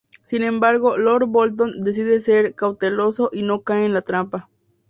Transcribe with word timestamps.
Sin 0.23 0.41
embargo, 0.41 0.97
Lord 0.97 1.27
Bolton 1.27 1.83
decide 1.83 2.19
ser 2.21 2.55
cauteloso 2.55 3.29
y 3.31 3.43
no 3.43 3.61
cae 3.61 3.85
en 3.85 3.93
la 3.93 4.01
trampa. 4.01 4.49